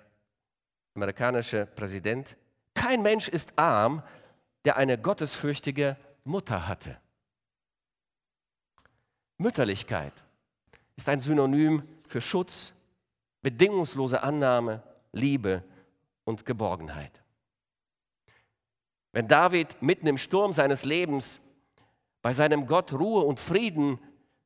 [0.93, 2.35] amerikanische Präsident,
[2.73, 4.03] kein Mensch ist arm,
[4.65, 6.97] der eine gottesfürchtige Mutter hatte.
[9.37, 10.13] Mütterlichkeit
[10.95, 12.73] ist ein Synonym für Schutz,
[13.41, 15.63] bedingungslose Annahme, Liebe
[16.25, 17.21] und Geborgenheit.
[19.11, 21.41] Wenn David mitten im Sturm seines Lebens
[22.21, 23.99] bei seinem Gott Ruhe und Frieden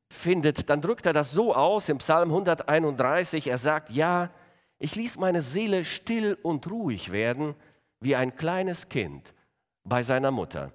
[0.08, 3.48] findet, dann drückt er das so aus im Psalm 131.
[3.48, 4.30] Er sagt, ja,
[4.78, 7.54] ich ließ meine Seele still und ruhig werden,
[8.00, 9.32] wie ein kleines Kind
[9.84, 10.72] bei seiner Mutter.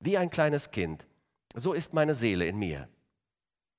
[0.00, 1.06] Wie ein kleines Kind.
[1.54, 2.88] So ist meine Seele in mir.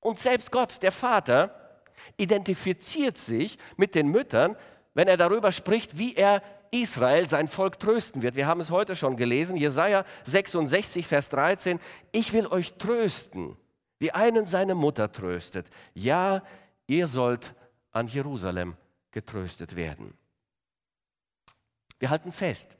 [0.00, 1.82] Und selbst Gott, der Vater,
[2.16, 4.56] identifiziert sich mit den Müttern,
[4.94, 8.36] wenn er darüber spricht, wie er Israel, sein Volk, trösten wird.
[8.36, 11.80] Wir haben es heute schon gelesen, Jesaja 66, Vers 13.
[12.12, 13.56] Ich will euch trösten,
[13.98, 15.66] wie einen seine Mutter tröstet.
[15.94, 16.42] Ja,
[16.86, 17.54] ihr sollt
[17.92, 18.76] an Jerusalem
[19.16, 20.12] getröstet werden.
[21.98, 22.76] Wir halten fest,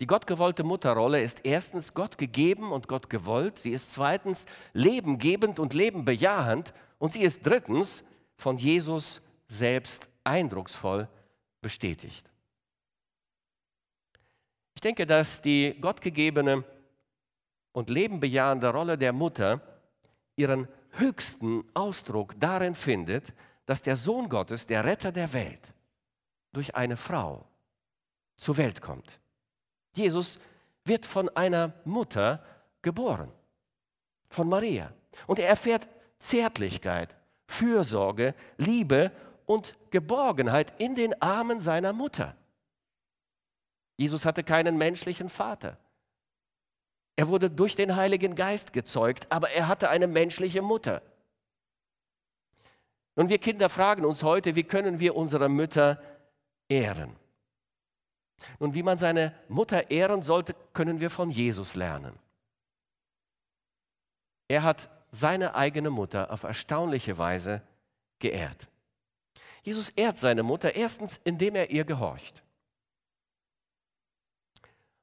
[0.00, 5.72] die gottgewollte Mutterrolle ist erstens Gott gegeben und Gott gewollt, sie ist zweitens lebengebend und
[5.72, 8.02] lebenbejahend und sie ist drittens
[8.34, 11.08] von Jesus selbst eindrucksvoll
[11.60, 12.28] bestätigt.
[14.74, 16.64] Ich denke, dass die gottgegebene
[17.70, 19.60] und lebenbejahende Rolle der Mutter
[20.34, 23.32] ihren höchsten Ausdruck darin findet,
[23.66, 25.72] dass der Sohn Gottes, der Retter der Welt,
[26.52, 27.46] durch eine Frau
[28.36, 29.20] zur Welt kommt.
[29.92, 30.38] Jesus
[30.84, 32.44] wird von einer Mutter
[32.82, 33.30] geboren,
[34.28, 34.92] von Maria.
[35.26, 39.12] Und er erfährt Zärtlichkeit, Fürsorge, Liebe
[39.46, 42.36] und Geborgenheit in den Armen seiner Mutter.
[43.96, 45.78] Jesus hatte keinen menschlichen Vater.
[47.16, 51.02] Er wurde durch den Heiligen Geist gezeugt, aber er hatte eine menschliche Mutter.
[53.16, 56.02] Nun, wir Kinder fragen uns heute, wie können wir unsere Mütter
[56.68, 57.16] ehren?
[58.58, 62.18] Nun, wie man seine Mutter ehren sollte, können wir von Jesus lernen.
[64.48, 67.62] Er hat seine eigene Mutter auf erstaunliche Weise
[68.18, 68.68] geehrt.
[69.62, 72.42] Jesus ehrt seine Mutter erstens, indem er ihr gehorcht.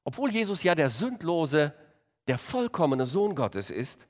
[0.04, 1.74] Obwohl Jesus ja der sündlose,
[2.28, 4.08] der vollkommene Sohn Gottes ist,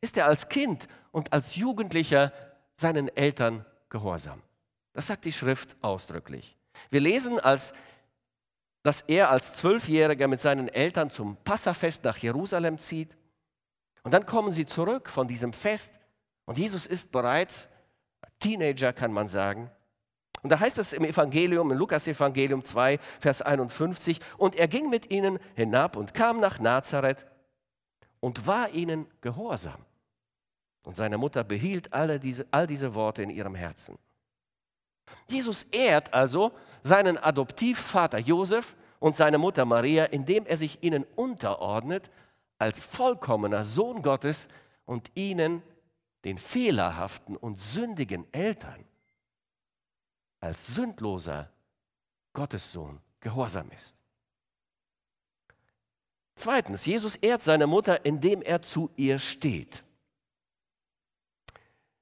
[0.00, 2.32] ist er als Kind und als Jugendlicher
[2.76, 4.42] seinen Eltern gehorsam.
[4.92, 6.56] Das sagt die Schrift ausdrücklich.
[6.90, 7.74] Wir lesen, als,
[8.82, 13.16] dass er als Zwölfjähriger mit seinen Eltern zum Passafest nach Jerusalem zieht.
[14.02, 15.98] Und dann kommen sie zurück von diesem Fest
[16.44, 17.68] und Jesus ist bereits
[18.38, 19.70] Teenager, kann man sagen.
[20.42, 25.10] Und da heißt es im Evangelium, im Lukas-Evangelium 2, Vers 51, und er ging mit
[25.10, 27.24] ihnen hinab und kam nach Nazareth
[28.20, 29.84] und war ihnen gehorsam.
[30.84, 33.98] Und seine Mutter behielt alle diese, all diese Worte in ihrem Herzen.
[35.28, 42.10] Jesus ehrt also seinen Adoptivvater Josef und seine Mutter Maria, indem er sich ihnen unterordnet
[42.58, 44.48] als vollkommener Sohn Gottes
[44.84, 45.62] und ihnen,
[46.24, 48.82] den fehlerhaften und sündigen Eltern,
[50.40, 51.50] als sündloser
[52.32, 53.96] Gottessohn gehorsam ist.
[56.36, 59.84] Zweitens, Jesus ehrt seine Mutter, indem er zu ihr steht.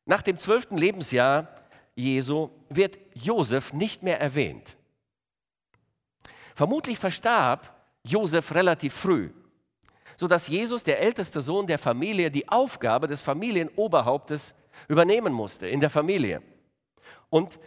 [0.04, 1.48] Nach dem zwölften Lebensjahr
[1.94, 4.76] Jesu wird Josef nicht mehr erwähnt.
[6.54, 9.30] Vermutlich verstarb Josef relativ früh,
[10.16, 14.54] sodass Jesus, der älteste Sohn der Familie, die Aufgabe des Familienoberhauptes
[14.88, 16.42] übernehmen musste in der Familie.
[17.30, 17.58] Und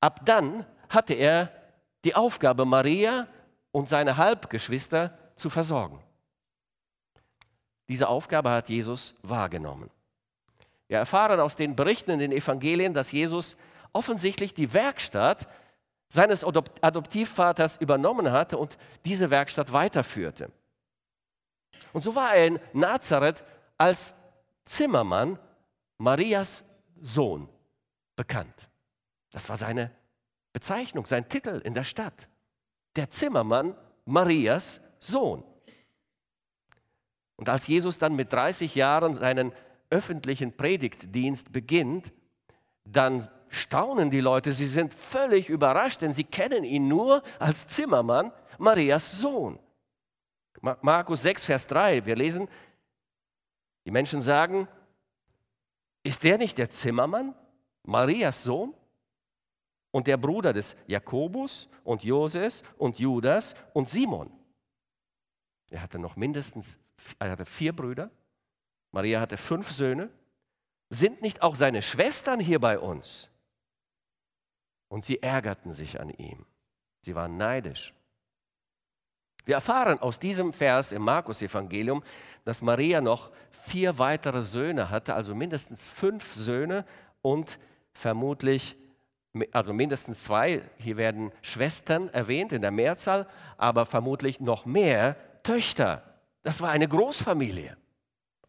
[0.00, 1.52] Ab dann hatte er
[2.04, 3.28] die Aufgabe, Maria
[3.70, 6.02] und seine Halbgeschwister zu versorgen.
[7.88, 9.90] Diese Aufgabe hat Jesus wahrgenommen.
[10.90, 13.56] Wir erfahren aus den Berichten in den Evangelien, dass Jesus
[13.92, 15.46] offensichtlich die Werkstatt
[16.08, 20.50] seines Adoptivvaters übernommen hatte und diese Werkstatt weiterführte.
[21.92, 23.44] Und so war er in Nazareth
[23.78, 24.14] als
[24.64, 25.38] Zimmermann,
[25.98, 26.64] Marias
[27.00, 27.48] Sohn,
[28.16, 28.68] bekannt.
[29.30, 29.92] Das war seine
[30.52, 32.28] Bezeichnung, sein Titel in der Stadt.
[32.96, 33.76] Der Zimmermann
[34.06, 35.44] Marias Sohn.
[37.36, 39.52] Und als Jesus dann mit 30 Jahren seinen
[39.90, 42.12] öffentlichen Predigtdienst beginnt,
[42.84, 48.32] dann staunen die Leute, sie sind völlig überrascht, denn sie kennen ihn nur als Zimmermann,
[48.58, 49.58] Marias Sohn.
[50.60, 52.48] Markus 6, Vers 3, wir lesen,
[53.86, 54.68] die Menschen sagen,
[56.02, 57.34] ist der nicht der Zimmermann,
[57.84, 58.74] Marias Sohn?
[59.92, 64.30] Und der Bruder des Jakobus und Joses und Judas und Simon.
[65.68, 66.78] Er hatte noch mindestens
[67.18, 68.10] er hatte vier Brüder.
[68.92, 70.10] Maria hatte fünf Söhne.
[70.88, 73.28] Sind nicht auch seine Schwestern hier bei uns?
[74.88, 76.44] Und sie ärgerten sich an ihm.
[77.02, 77.94] Sie waren neidisch.
[79.44, 82.02] Wir erfahren aus diesem Vers im Markus-Evangelium,
[82.44, 86.84] dass Maria noch vier weitere Söhne hatte, also mindestens fünf Söhne
[87.22, 87.58] und
[87.92, 88.76] vermutlich,
[89.52, 93.26] also mindestens zwei, hier werden Schwestern erwähnt in der Mehrzahl,
[93.56, 96.02] aber vermutlich noch mehr Töchter.
[96.42, 97.76] Das war eine Großfamilie.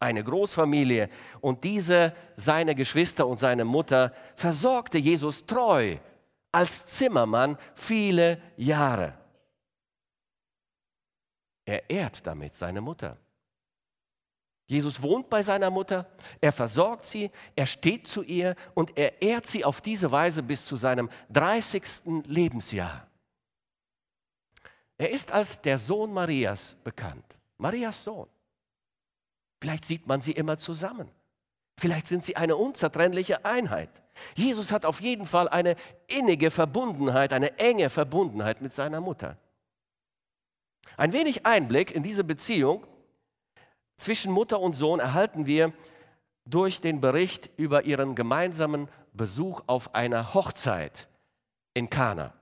[0.02, 1.10] Eine Großfamilie.
[1.42, 5.98] Und diese, seine Geschwister und seine Mutter, versorgte Jesus treu
[6.52, 9.14] als Zimmermann viele Jahre.
[11.66, 13.18] Er ehrt damit seine Mutter.
[14.68, 16.10] Jesus wohnt bei seiner Mutter,
[16.40, 20.66] er versorgt sie, er steht zu ihr und er ehrt sie auf diese Weise bis
[20.66, 22.24] zu seinem 30.
[22.26, 23.06] Lebensjahr.
[24.98, 27.26] Er ist als der Sohn Marias bekannt.
[27.58, 28.30] Marias Sohn.
[29.62, 31.10] Vielleicht sieht man sie immer zusammen.
[31.78, 33.89] Vielleicht sind sie eine unzertrennliche Einheit.
[34.36, 35.76] Jesus hat auf jeden Fall eine
[36.08, 39.38] innige Verbundenheit, eine enge Verbundenheit mit seiner Mutter.
[40.97, 42.86] Ein wenig Einblick in diese Beziehung
[43.97, 45.74] zwischen Mutter und Sohn erhalten wir
[46.45, 51.08] durch den Bericht über ihren gemeinsamen Besuch auf einer Hochzeit
[51.74, 52.34] in Kana.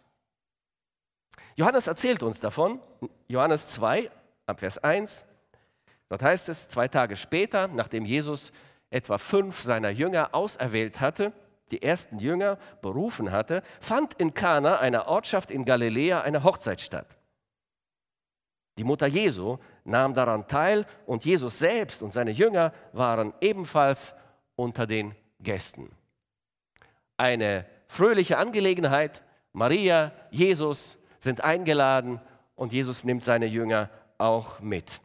[1.55, 2.79] Johannes erzählt uns davon,
[3.27, 4.09] Johannes 2,
[4.45, 5.25] ab Vers 1.
[6.09, 8.51] Dort heißt es, zwei Tage später, nachdem Jesus
[8.89, 11.31] etwa fünf seiner Jünger auserwählt hatte,
[11.71, 17.15] die ersten Jünger berufen hatte, fand in Kana, einer Ortschaft in Galiläa, eine Hochzeit statt.
[18.79, 24.15] Die Mutter Jesu nahm daran teil und Jesus selbst und seine Jünger waren ebenfalls
[24.55, 25.91] unter den Gästen.
[27.17, 29.21] Eine fröhliche Angelegenheit.
[29.51, 32.21] Maria, Jesus sind eingeladen
[32.55, 35.01] und Jesus nimmt seine Jünger auch mit.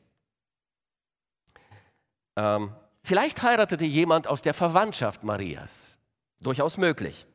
[2.36, 5.98] Ähm, vielleicht heiratete jemand aus der Verwandtschaft Marias.
[6.40, 7.26] Durchaus möglich.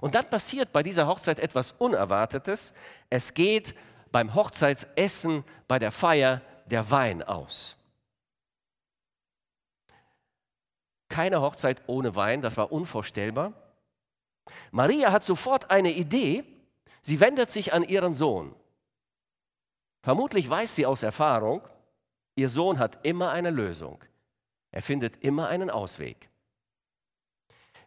[0.00, 2.72] Und dann passiert bei dieser Hochzeit etwas Unerwartetes.
[3.10, 3.74] Es geht
[4.10, 7.76] beim Hochzeitsessen, bei der Feier der Wein aus.
[11.08, 13.52] Keine Hochzeit ohne Wein, das war unvorstellbar.
[14.70, 16.44] Maria hat sofort eine Idee.
[17.00, 18.54] Sie wendet sich an ihren Sohn.
[20.02, 21.62] Vermutlich weiß sie aus Erfahrung,
[22.36, 24.02] ihr Sohn hat immer eine Lösung.
[24.70, 26.28] Er findet immer einen Ausweg.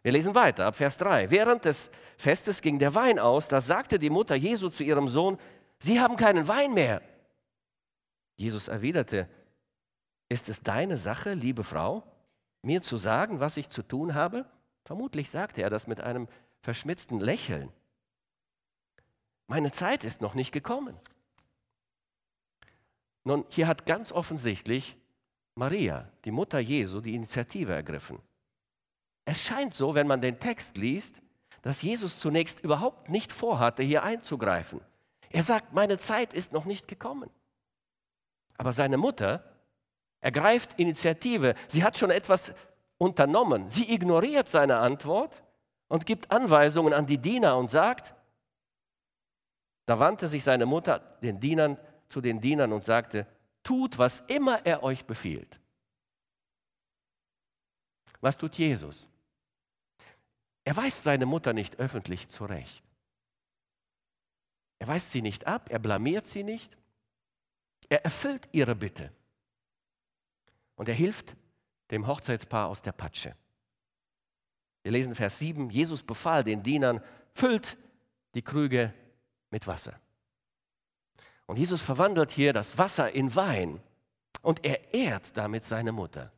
[0.02, 1.30] Wir lesen weiter ab Vers 3.
[1.30, 5.38] Während des Festes ging der Wein aus, da sagte die Mutter Jesu zu ihrem Sohn,
[5.78, 7.02] Sie haben keinen Wein mehr.
[8.36, 9.28] Jesus erwiderte,
[10.28, 12.02] Ist es deine Sache, liebe Frau,
[12.62, 14.46] mir zu sagen, was ich zu tun habe?
[14.84, 16.28] Vermutlich sagte er das mit einem
[16.60, 17.72] verschmitzten Lächeln.
[19.46, 20.98] Meine Zeit ist noch nicht gekommen.
[23.24, 24.96] Nun, hier hat ganz offensichtlich
[25.54, 28.18] Maria, die Mutter Jesu, die Initiative ergriffen.
[29.24, 31.20] Es scheint so, wenn man den Text liest,
[31.62, 34.80] dass Jesus zunächst überhaupt nicht vorhatte, hier einzugreifen.
[35.30, 37.30] Er sagt, meine Zeit ist noch nicht gekommen.
[38.58, 39.44] Aber seine Mutter
[40.20, 41.54] ergreift Initiative.
[41.68, 42.54] Sie hat schon etwas
[42.98, 43.68] unternommen.
[43.68, 45.42] Sie ignoriert seine Antwort
[45.88, 48.14] und gibt Anweisungen an die Diener und sagt,
[49.86, 51.76] da wandte sich seine Mutter den Dienern
[52.08, 53.26] zu den Dienern und sagte,
[53.62, 55.58] tut, was immer er euch befiehlt.
[58.20, 59.08] Was tut Jesus?
[60.64, 62.82] Er weist seine Mutter nicht öffentlich zurecht.
[64.78, 66.76] Er weist sie nicht ab, er blamiert sie nicht.
[67.88, 69.12] Er erfüllt ihre Bitte.
[70.76, 71.36] Und er hilft
[71.90, 73.36] dem Hochzeitspaar aus der Patsche.
[74.82, 77.00] Wir lesen Vers 7, Jesus befahl den Dienern,
[77.34, 77.76] füllt
[78.34, 78.92] die Krüge
[79.50, 80.00] mit Wasser.
[81.46, 83.80] Und Jesus verwandelt hier das Wasser in Wein
[84.42, 86.32] und er ehrt damit seine Mutter.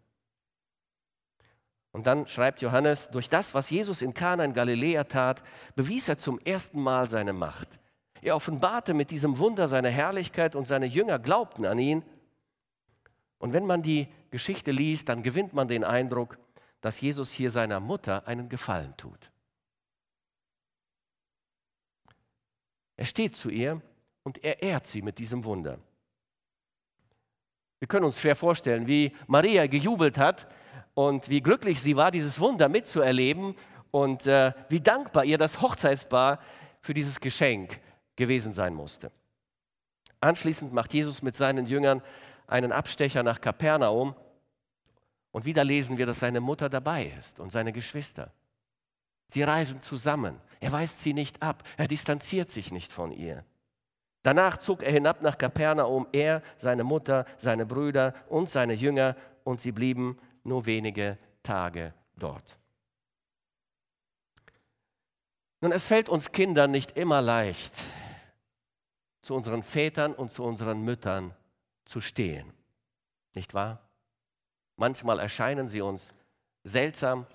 [1.92, 5.44] Und dann schreibt Johannes, durch das, was Jesus in Kana in Galiläa tat,
[5.76, 7.78] bewies er zum ersten Mal seine Macht.
[8.20, 12.02] Er offenbarte mit diesem Wunder seine Herrlichkeit und seine Jünger glaubten an ihn.
[13.38, 16.38] Und wenn man die Geschichte liest, dann gewinnt man den Eindruck,
[16.80, 19.30] dass Jesus hier seiner Mutter einen Gefallen tut.
[22.96, 23.80] Er steht zu ihr
[24.24, 25.78] und er ehrt sie mit diesem Wunder.
[27.78, 30.48] Wir können uns schwer vorstellen, wie Maria gejubelt hat
[30.94, 33.54] und wie glücklich sie war, dieses Wunder mitzuerleben
[33.90, 36.40] und äh, wie dankbar ihr das Hochzeitspaar
[36.80, 37.80] für dieses Geschenk
[38.16, 39.12] gewesen sein musste.
[40.20, 42.02] Anschließend macht Jesus mit seinen Jüngern
[42.46, 44.14] einen Abstecher nach Kapernaum
[45.32, 48.32] und wieder lesen wir, dass seine Mutter dabei ist und seine Geschwister.
[49.26, 50.40] Sie reisen zusammen.
[50.60, 51.64] Er weist sie nicht ab.
[51.76, 53.44] Er distanziert sich nicht von ihr.
[54.24, 59.60] Danach zog er hinab nach Kapernaum, er, seine Mutter, seine Brüder und seine Jünger, und
[59.60, 62.58] sie blieben nur wenige Tage dort.
[65.60, 67.74] Nun, es fällt uns Kindern nicht immer leicht,
[69.20, 71.34] zu unseren Vätern und zu unseren Müttern
[71.84, 72.50] zu stehen.
[73.34, 73.86] Nicht wahr?
[74.76, 76.14] Manchmal erscheinen sie uns
[76.62, 77.26] seltsam.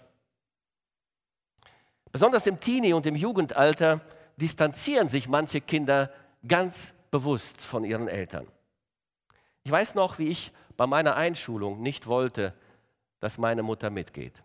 [2.11, 4.01] Besonders im Teenie- und im Jugendalter
[4.37, 6.11] distanzieren sich manche Kinder
[6.47, 8.47] ganz bewusst von ihren Eltern.
[9.63, 12.53] Ich weiß noch, wie ich bei meiner Einschulung nicht wollte,
[13.19, 14.41] dass meine Mutter mitgeht.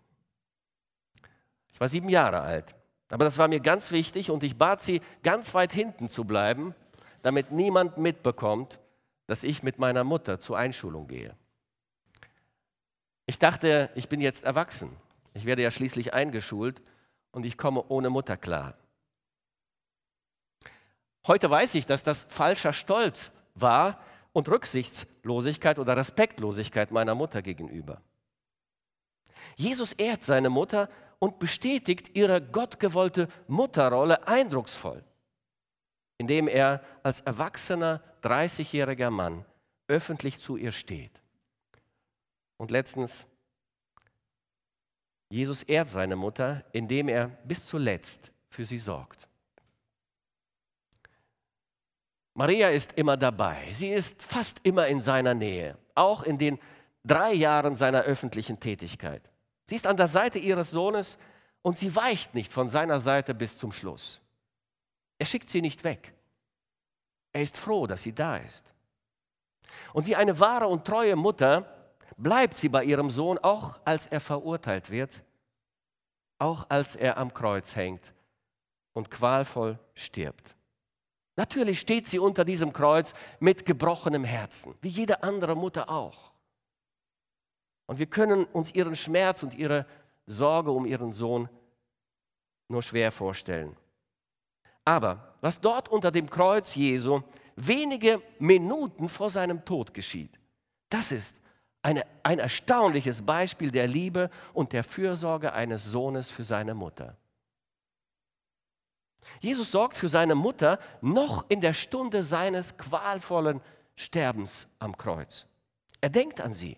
[1.71, 2.75] Ich war sieben Jahre alt,
[3.09, 6.75] aber das war mir ganz wichtig und ich bat sie, ganz weit hinten zu bleiben,
[7.21, 8.79] damit niemand mitbekommt,
[9.27, 11.35] dass ich mit meiner Mutter zur Einschulung gehe.
[13.25, 14.95] Ich dachte, ich bin jetzt erwachsen.
[15.33, 16.81] Ich werde ja schließlich eingeschult
[17.31, 18.75] und ich komme ohne Mutter klar.
[21.27, 23.99] Heute weiß ich, dass das falscher Stolz war
[24.31, 28.01] und Rücksichtslosigkeit oder Respektlosigkeit meiner Mutter gegenüber.
[29.55, 35.03] Jesus ehrt seine Mutter und bestätigt ihre gottgewollte Mutterrolle eindrucksvoll,
[36.17, 39.45] indem er als erwachsener 30-jähriger Mann
[39.87, 41.21] öffentlich zu ihr steht.
[42.57, 43.25] Und letztens,
[45.29, 49.27] Jesus ehrt seine Mutter, indem er bis zuletzt für sie sorgt.
[52.35, 53.57] Maria ist immer dabei.
[53.73, 56.59] Sie ist fast immer in seiner Nähe, auch in den
[57.05, 59.31] drei Jahren seiner öffentlichen Tätigkeit.
[59.67, 61.17] Sie ist an der Seite ihres Sohnes
[61.61, 64.19] und sie weicht nicht von seiner Seite bis zum Schluss.
[65.17, 66.13] Er schickt sie nicht weg.
[67.31, 68.73] Er ist froh, dass sie da ist.
[69.93, 71.65] Und wie eine wahre und treue Mutter
[72.17, 75.23] bleibt sie bei ihrem Sohn, auch als er verurteilt wird,
[76.37, 78.13] auch als er am Kreuz hängt
[78.93, 80.55] und qualvoll stirbt.
[81.35, 86.31] Natürlich steht sie unter diesem Kreuz mit gebrochenem Herzen, wie jede andere Mutter auch.
[87.87, 89.85] Und wir können uns ihren Schmerz und ihre
[90.25, 91.49] Sorge um ihren Sohn
[92.67, 93.75] nur schwer vorstellen.
[94.85, 97.21] Aber was dort unter dem Kreuz Jesu
[97.55, 100.39] wenige Minuten vor seinem Tod geschieht,
[100.89, 101.41] das ist
[101.81, 107.17] eine, ein erstaunliches Beispiel der Liebe und der Fürsorge eines Sohnes für seine Mutter.
[109.39, 113.61] Jesus sorgt für seine Mutter noch in der Stunde seines qualvollen
[113.95, 115.47] Sterbens am Kreuz.
[116.01, 116.77] Er denkt an sie.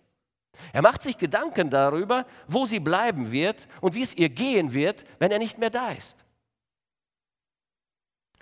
[0.74, 5.06] Er macht sich Gedanken darüber, wo sie bleiben wird und wie es ihr gehen wird,
[5.20, 6.26] wenn er nicht mehr da ist.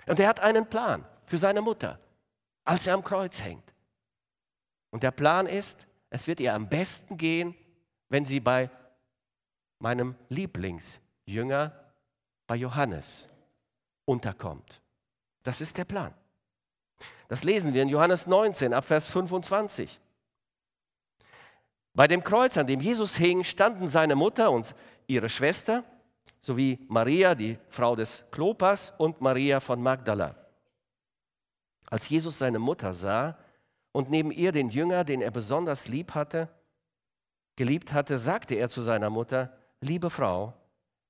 [0.06, 1.98] Und er hat einen Plan für seine Mutter,
[2.64, 3.74] als er am Kreuz hängt.
[4.90, 7.54] Und der Plan ist, es wird ihr am besten gehen,
[8.08, 8.70] wenn sie bei
[9.78, 11.72] meinem Lieblingsjünger,
[12.46, 13.28] bei Johannes,
[14.06, 14.80] unterkommt.
[15.42, 16.14] Das ist der Plan.
[17.28, 20.00] Das lesen wir in Johannes 19 ab Vers 25.
[21.92, 24.74] Bei dem Kreuz, an dem Jesus hing, standen seine Mutter und
[25.06, 25.84] ihre Schwester
[26.40, 30.36] sowie Maria, die Frau des Klopas, und Maria von Magdala.
[31.90, 33.36] Als Jesus seine Mutter sah
[33.92, 36.48] und neben ihr den Jünger, den er besonders lieb hatte,
[37.56, 40.52] geliebt hatte, sagte er zu seiner Mutter, liebe Frau,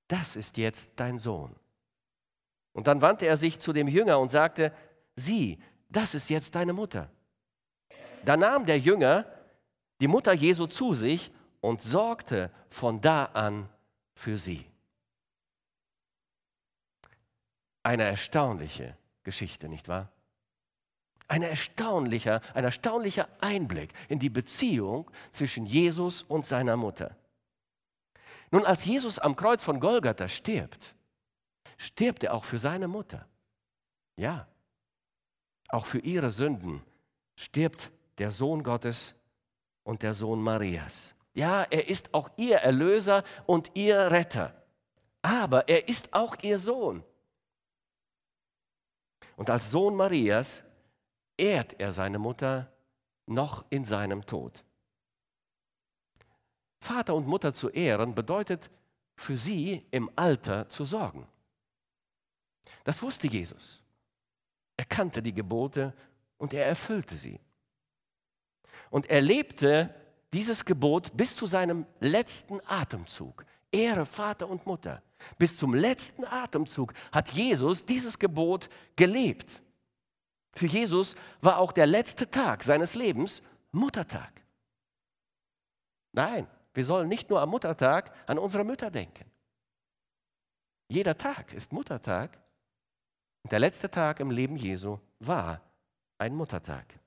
[0.08, 1.54] das ist jetzt dein Sohn.
[2.76, 4.70] Und dann wandte er sich zu dem Jünger und sagte,
[5.14, 5.58] sieh,
[5.88, 7.10] das ist jetzt deine Mutter.
[8.26, 9.24] Da nahm der Jünger
[10.02, 13.70] die Mutter Jesu zu sich und sorgte von da an
[14.12, 14.66] für sie.
[17.82, 20.12] Eine erstaunliche Geschichte, nicht wahr?
[21.28, 27.16] Ein erstaunlicher, ein erstaunlicher Einblick in die Beziehung zwischen Jesus und seiner Mutter.
[28.50, 30.94] Nun, als Jesus am Kreuz von Golgatha stirbt,
[31.76, 33.26] stirbt er auch für seine Mutter.
[34.16, 34.48] Ja,
[35.68, 36.82] auch für ihre Sünden
[37.34, 39.14] stirbt der Sohn Gottes
[39.82, 41.14] und der Sohn Marias.
[41.34, 44.54] Ja, er ist auch ihr Erlöser und ihr Retter.
[45.20, 47.02] Aber er ist auch ihr Sohn.
[49.36, 50.62] Und als Sohn Marias
[51.36, 52.72] ehrt er seine Mutter
[53.26, 54.64] noch in seinem Tod.
[56.80, 58.70] Vater und Mutter zu ehren bedeutet
[59.16, 61.26] für sie im Alter zu sorgen.
[62.84, 63.82] Das wusste Jesus.
[64.76, 65.94] Er kannte die Gebote
[66.38, 67.40] und er erfüllte sie.
[68.90, 69.94] Und er lebte
[70.32, 73.44] dieses Gebot bis zu seinem letzten Atemzug.
[73.72, 75.02] Ehre Vater und Mutter.
[75.38, 79.62] Bis zum letzten Atemzug hat Jesus dieses Gebot gelebt.
[80.54, 83.42] Für Jesus war auch der letzte Tag seines Lebens
[83.72, 84.32] Muttertag.
[86.12, 89.30] Nein, wir sollen nicht nur am Muttertag an unsere Mütter denken.
[90.88, 92.38] Jeder Tag ist Muttertag
[93.52, 95.60] der letzte Tag im Leben Jesu war
[96.18, 96.98] ein Muttertag.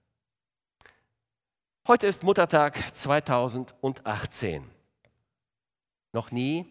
[1.87, 4.69] Heute ist Muttertag 2018.
[6.13, 6.65] Noch nie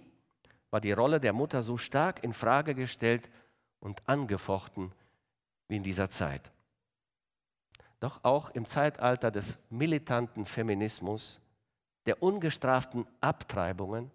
[0.71, 3.29] war die Rolle der Mutter so stark in Frage gestellt
[3.81, 4.93] und angefochten
[5.69, 6.51] wie in dieser Zeit.
[8.01, 11.41] Doch auch im Zeitalter des militanten Feminismus,
[12.07, 14.11] der ungestraften Abtreibungen,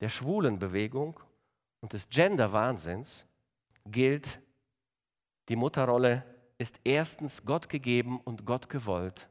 [0.00, 1.20] der schwulen Bewegung
[1.80, 3.26] und des Gender-Wahnsinns
[3.84, 4.40] gilt,
[5.48, 6.24] die Mutterrolle
[6.58, 9.28] ist erstens Gott gegeben und Gott gewollt,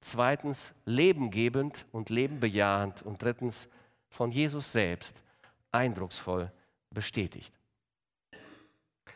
[0.00, 3.68] zweitens lebengebend und lebenbejahend und drittens
[4.08, 5.22] von Jesus selbst
[5.70, 6.52] eindrucksvoll
[6.90, 7.52] bestätigt.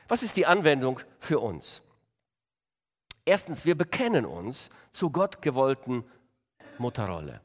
[0.08, 1.82] Was ist die Anwendung für uns?
[3.24, 6.04] Erstens, wir bekennen uns zur Gott gewollten
[6.78, 7.40] Mutterrolle.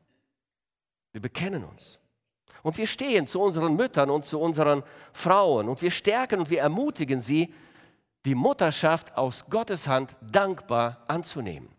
[1.12, 2.00] Wir bekennen uns.
[2.64, 4.84] Und wir stehen zu unseren Müttern und zu unseren
[5.14, 7.54] Frauen und wir stärken und wir ermutigen sie,
[8.28, 11.70] die Mutterschaft aus Gottes Hand dankbar anzunehmen.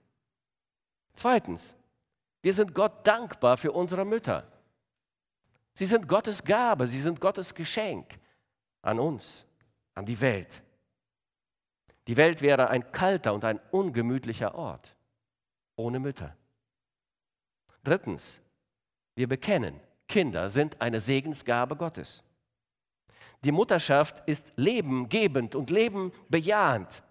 [1.13, 1.77] Zweitens,
[2.41, 4.51] wir sind Gott dankbar für unsere Mütter.
[5.75, 8.19] Sie sind Gottes Gabe, sie sind Gottes Geschenk
[8.81, 9.45] an uns,
[9.95, 10.63] an die Welt.
[12.07, 14.97] Die Welt wäre ein kalter und ein ungemütlicher Ort
[15.77, 16.35] ohne Mütter.
[17.85, 18.41] Drittens,
[19.15, 19.79] wir bekennen,
[20.09, 22.23] Kinder sind eine Segensgabe Gottes.
[23.45, 27.03] Die Mutterschaft ist lebengebend und lebenbejahend.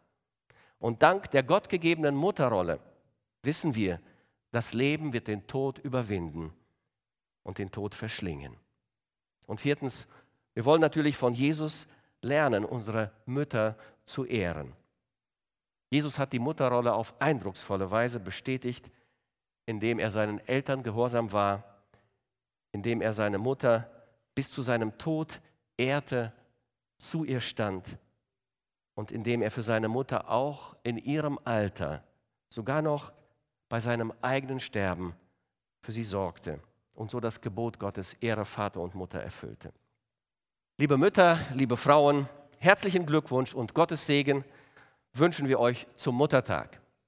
[0.79, 2.79] Und dank der gottgegebenen Mutterrolle
[3.43, 3.99] wissen wir,
[4.51, 6.53] das Leben wird den Tod überwinden
[7.43, 8.55] und den Tod verschlingen.
[9.45, 10.07] Und viertens,
[10.53, 11.87] wir wollen natürlich von Jesus
[12.21, 14.73] lernen, unsere Mütter zu ehren.
[15.89, 18.89] Jesus hat die Mutterrolle auf eindrucksvolle Weise bestätigt,
[19.65, 21.63] indem er seinen Eltern gehorsam war,
[22.71, 23.89] indem er seine Mutter
[24.35, 25.39] bis zu seinem Tod
[25.77, 26.33] ehrte,
[26.97, 27.97] zu ihr stand
[28.95, 32.03] und indem er für seine Mutter auch in ihrem Alter,
[32.49, 33.11] sogar noch
[33.69, 35.13] bei seinem eigenen Sterben,
[35.81, 36.59] für sie sorgte
[36.93, 39.71] und so das Gebot Gottes Ehre Vater und Mutter erfüllte.
[40.77, 42.27] Liebe Mütter, liebe Frauen,
[42.59, 44.43] herzlichen Glückwunsch und Gottes Segen
[45.13, 46.81] wünschen wir euch zum Muttertag.